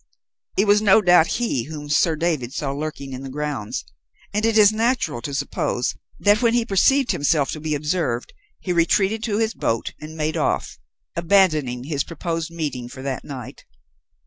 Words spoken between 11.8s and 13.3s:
his proposed meeting for that